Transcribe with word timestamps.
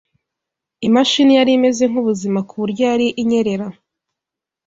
Imashini 0.87 1.31
yari 1.37 1.51
imeze 1.57 1.83
nkubuzima 1.91 2.39
ku 2.47 2.53
buryo 2.61 2.83
yari 2.91 3.07
inyerera. 3.21 3.67